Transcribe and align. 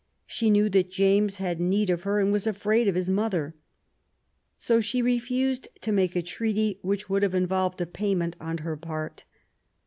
She 0.25 0.49
knew 0.49 0.67
that 0.69 0.89
James 0.89 1.35
had 1.35 1.61
need 1.61 1.91
of 1.91 2.01
her, 2.01 2.19
and 2.19 2.31
was 2.31 2.47
afraid 2.47 2.87
of 2.87 2.95
his 2.95 3.07
mother. 3.07 3.53
So 4.57 4.81
she 4.81 4.99
refused 4.99 5.67
to 5.81 5.91
make 5.91 6.15
a 6.15 6.23
treaty 6.23 6.79
which 6.81 7.07
would 7.07 7.21
have 7.21 7.35
involved 7.35 7.79
a 7.81 7.85
payment 7.85 8.35
on 8.41 8.57
her 8.65 8.75
part. 8.75 9.25